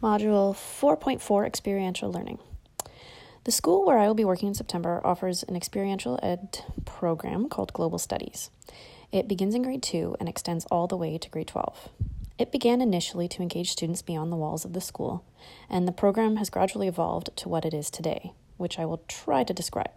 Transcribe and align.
Module 0.00 0.54
4.4 0.54 1.44
Experiential 1.44 2.12
Learning. 2.12 2.38
The 3.42 3.50
school 3.50 3.84
where 3.84 3.98
I 3.98 4.06
will 4.06 4.14
be 4.14 4.24
working 4.24 4.46
in 4.46 4.54
September 4.54 5.00
offers 5.02 5.42
an 5.42 5.56
experiential 5.56 6.20
ed 6.22 6.60
program 6.84 7.48
called 7.48 7.72
Global 7.72 7.98
Studies. 7.98 8.50
It 9.10 9.26
begins 9.26 9.56
in 9.56 9.62
grade 9.62 9.82
2 9.82 10.14
and 10.20 10.28
extends 10.28 10.66
all 10.66 10.86
the 10.86 10.96
way 10.96 11.18
to 11.18 11.28
grade 11.28 11.48
12. 11.48 11.88
It 12.38 12.52
began 12.52 12.80
initially 12.80 13.26
to 13.26 13.42
engage 13.42 13.72
students 13.72 14.00
beyond 14.00 14.30
the 14.30 14.36
walls 14.36 14.64
of 14.64 14.72
the 14.72 14.80
school, 14.80 15.24
and 15.68 15.88
the 15.88 15.92
program 15.92 16.36
has 16.36 16.48
gradually 16.48 16.86
evolved 16.86 17.30
to 17.34 17.48
what 17.48 17.64
it 17.64 17.74
is 17.74 17.90
today, 17.90 18.30
which 18.56 18.78
I 18.78 18.84
will 18.84 19.02
try 19.08 19.42
to 19.42 19.52
describe. 19.52 19.90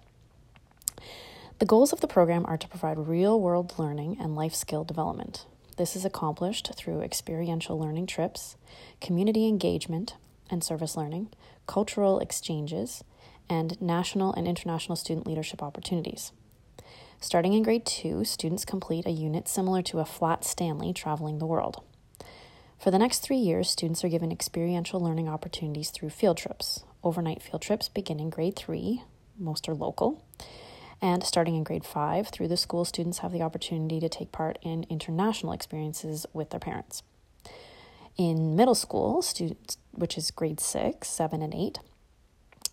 The 1.60 1.68
goals 1.68 1.94
of 1.94 2.02
the 2.02 2.08
program 2.08 2.44
are 2.48 2.58
to 2.58 2.68
provide 2.68 2.98
real 2.98 3.40
world 3.40 3.78
learning 3.78 4.18
and 4.20 4.36
life 4.36 4.56
skill 4.56 4.84
development. 4.84 5.46
This 5.78 5.96
is 5.96 6.06
accomplished 6.06 6.72
through 6.76 7.02
experiential 7.02 7.80
learning 7.80 8.08
trips, 8.08 8.56
community 9.00 9.48
engagement 9.48 10.16
and 10.50 10.64
service 10.64 10.98
learning, 10.98 11.30
cultural 11.66 12.20
exchanges, 12.20 13.04
and 13.50 13.82
national 13.82 14.34
and 14.34 14.48
international 14.48 14.96
student 14.96 15.26
leadership 15.26 15.64
opportunities. 15.64 16.32
Starting 17.20 17.54
in 17.54 17.64
grade 17.64 17.86
two, 17.86 18.26
students 18.26 18.66
complete 18.66 19.06
a 19.06 19.12
unit 19.12 19.48
similar 19.48 19.82
to 19.84 20.00
a 20.00 20.06
flat 20.06 20.44
Stanley 20.44 20.92
traveling 20.92 21.38
the 21.38 21.46
world. 21.46 21.84
For 22.80 22.90
the 22.90 23.00
next 23.00 23.20
three 23.20 23.38
years, 23.38 23.70
students 23.70 24.04
are 24.04 24.10
given 24.10 24.32
experiential 24.32 25.00
learning 25.00 25.30
opportunities 25.30 25.92
through 25.92 26.10
field 26.10 26.38
trips. 26.38 26.84
Overnight 27.04 27.42
field 27.42 27.62
trips 27.62 27.90
begin 27.90 28.20
in 28.20 28.30
grade 28.30 28.56
three, 28.56 29.04
most 29.38 29.70
are 29.70 29.76
local, 29.76 30.24
and 31.02 31.24
starting 31.24 31.56
in 31.56 31.64
grade 31.64 31.86
five, 31.86 32.28
through 32.28 32.48
the 32.48 32.58
school, 32.58 32.86
students 32.86 33.20
have 33.20 33.32
the 33.32 33.42
opportunity 33.42 34.00
to 34.00 34.10
take 34.10 34.32
part 34.32 34.60
in 34.62 34.86
international 34.90 35.52
experiences 35.52 36.26
with 36.34 36.52
their 36.52 36.60
parents. 36.60 37.02
In 38.18 38.56
middle 38.56 38.76
school, 38.76 39.22
students, 39.22 39.78
which 39.92 40.18
is 40.18 40.32
grade 40.32 40.60
six, 40.60 41.08
seven, 41.08 41.42
and 41.42 41.56
eight, 41.56 41.80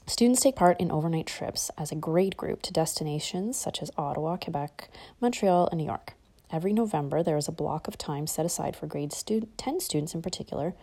students 0.07 0.41
take 0.41 0.57
part 0.57 0.79
in 0.79 0.91
overnight 0.91 1.27
trips 1.27 1.71
as 1.79 1.91
a 1.91 1.97
grade 1.97 2.37
group 2.37 2.61
to 2.63 2.73
destinations 2.73 3.59
such 3.59 3.81
as 3.81 3.91
Ottawa, 3.97 4.37
Quebec, 4.37 4.91
Montreal, 5.21 5.69
and 5.71 5.79
New 5.79 5.87
York. 5.87 6.15
Every 6.51 6.73
November, 6.73 7.23
there 7.23 7.37
is 7.37 7.47
a 7.47 7.53
block 7.53 7.89
of 7.89 7.99
time 7.99 8.27
set 8.27 8.47
aside 8.47 8.75
for 8.75 8.87
grade 8.87 9.13
stu- 9.13 9.49
10 9.59 9.81
students 9.81 10.15
in 10.15 10.23
particular 10.23 10.75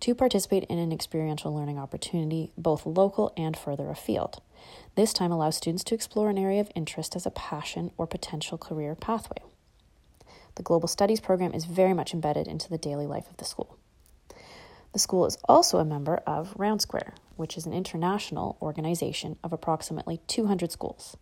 to 0.00 0.14
participate 0.14 0.64
in 0.64 0.78
an 0.78 0.92
experiential 0.92 1.54
learning 1.54 1.78
opportunity, 1.78 2.50
both 2.58 2.84
local 2.84 3.32
and 3.36 3.56
further 3.56 3.88
afield. 3.88 4.42
This 4.94 5.12
time 5.12 5.32
allows 5.32 5.56
students 5.56 5.84
to 5.84 5.94
explore 5.94 6.28
an 6.28 6.38
area 6.38 6.60
of 6.60 6.70
interest 6.74 7.16
as 7.16 7.24
a 7.24 7.30
passion 7.30 7.90
or 7.96 8.06
potential 8.06 8.58
career 8.58 8.94
pathway. 8.94 9.42
The 10.56 10.62
Global 10.62 10.88
Studies 10.88 11.20
program 11.20 11.54
is 11.54 11.64
very 11.64 11.94
much 11.94 12.12
embedded 12.12 12.46
into 12.46 12.68
the 12.68 12.78
daily 12.78 13.06
life 13.06 13.30
of 13.30 13.38
the 13.38 13.44
school. 13.44 13.78
The 14.92 14.98
school 14.98 15.24
is 15.24 15.38
also 15.48 15.78
a 15.78 15.84
member 15.84 16.16
of 16.26 16.52
Round 16.58 16.82
Square, 16.82 17.14
which 17.36 17.56
is 17.56 17.64
an 17.64 17.72
international 17.72 18.58
organization 18.60 19.38
of 19.42 19.52
approximately 19.52 20.20
200 20.26 20.70
schools. 20.70 21.16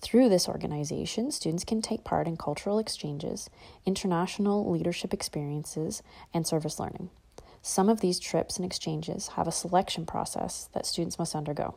Through 0.00 0.30
this 0.30 0.48
organization, 0.48 1.30
students 1.30 1.64
can 1.64 1.82
take 1.82 2.04
part 2.04 2.26
in 2.26 2.38
cultural 2.38 2.78
exchanges, 2.78 3.50
international 3.84 4.68
leadership 4.70 5.12
experiences, 5.12 6.02
and 6.32 6.46
service 6.46 6.80
learning. 6.80 7.10
Some 7.60 7.88
of 7.88 8.00
these 8.00 8.18
trips 8.18 8.56
and 8.56 8.64
exchanges 8.64 9.28
have 9.28 9.46
a 9.46 9.52
selection 9.52 10.06
process 10.06 10.68
that 10.72 10.86
students 10.86 11.18
must 11.18 11.36
undergo. 11.36 11.76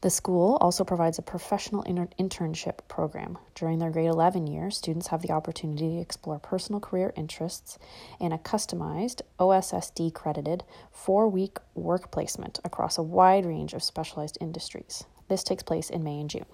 The 0.00 0.10
school 0.10 0.56
also 0.60 0.84
provides 0.84 1.18
a 1.18 1.22
professional 1.22 1.82
inter- 1.82 2.08
internship 2.18 2.78
program. 2.86 3.38
During 3.54 3.78
their 3.78 3.90
grade 3.90 4.06
11 4.06 4.46
year, 4.46 4.70
students 4.70 5.08
have 5.08 5.22
the 5.22 5.32
opportunity 5.32 5.96
to 5.96 6.00
explore 6.00 6.38
personal 6.38 6.80
career 6.80 7.12
interests 7.16 7.78
in 8.20 8.32
a 8.32 8.38
customized, 8.38 9.22
OSSD 9.40 10.14
credited, 10.14 10.62
four 10.92 11.28
week 11.28 11.58
work 11.74 12.12
placement 12.12 12.60
across 12.64 12.96
a 12.96 13.02
wide 13.02 13.44
range 13.44 13.74
of 13.74 13.82
specialized 13.82 14.38
industries. 14.40 15.04
This 15.28 15.42
takes 15.42 15.64
place 15.64 15.90
in 15.90 16.04
May 16.04 16.20
and 16.20 16.30
June. 16.30 16.46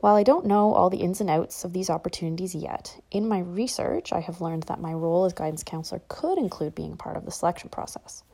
While 0.00 0.16
I 0.16 0.22
don't 0.22 0.46
know 0.46 0.72
all 0.72 0.88
the 0.88 1.02
ins 1.02 1.20
and 1.20 1.28
outs 1.28 1.62
of 1.62 1.74
these 1.74 1.90
opportunities 1.90 2.54
yet, 2.54 3.02
in 3.10 3.28
my 3.28 3.40
research, 3.40 4.14
I 4.14 4.20
have 4.20 4.40
learned 4.40 4.62
that 4.62 4.80
my 4.80 4.94
role 4.94 5.26
as 5.26 5.34
guidance 5.34 5.62
counselor 5.62 6.00
could 6.08 6.38
include 6.38 6.74
being 6.74 6.96
part 6.96 7.18
of 7.18 7.26
the 7.26 7.30
selection 7.30 7.68
process. 7.68 8.24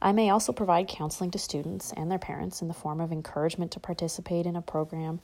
I 0.00 0.12
may 0.12 0.30
also 0.30 0.52
provide 0.52 0.88
counseling 0.88 1.30
to 1.32 1.38
students 1.38 1.92
and 1.96 2.10
their 2.10 2.18
parents 2.18 2.60
in 2.60 2.68
the 2.68 2.74
form 2.74 3.00
of 3.00 3.12
encouragement 3.12 3.72
to 3.72 3.80
participate 3.80 4.46
in 4.46 4.56
a 4.56 4.62
program 4.62 5.20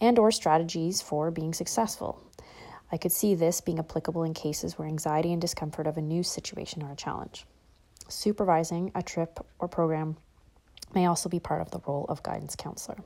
and 0.00 0.18
or 0.18 0.30
strategies 0.30 1.02
for 1.02 1.30
being 1.30 1.52
successful. 1.52 2.22
I 2.90 2.96
could 2.96 3.12
see 3.12 3.34
this 3.34 3.60
being 3.60 3.78
applicable 3.78 4.22
in 4.22 4.32
cases 4.32 4.78
where 4.78 4.88
anxiety 4.88 5.32
and 5.32 5.40
discomfort 5.40 5.86
of 5.86 5.98
a 5.98 6.02
new 6.02 6.22
situation 6.22 6.82
are 6.82 6.92
a 6.92 6.96
challenge. 6.96 7.44
Supervising 8.08 8.90
a 8.94 9.02
trip 9.02 9.44
or 9.58 9.68
program 9.68 10.16
may 10.94 11.06
also 11.06 11.28
be 11.28 11.38
part 11.38 11.60
of 11.60 11.70
the 11.70 11.80
role 11.86 12.06
of 12.08 12.22
guidance 12.22 12.56
counselor. 12.56 12.96